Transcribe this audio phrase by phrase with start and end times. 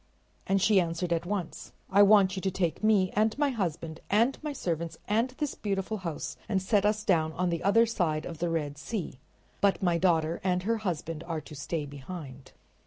[0.47, 4.35] And she answered at once: "I want you to take me and my husband and
[4.41, 8.39] my servants and this beautiful house and set us down on the other side of
[8.39, 9.19] the Red Sea,
[9.61, 12.51] but my daughter and her husband are to stay behind."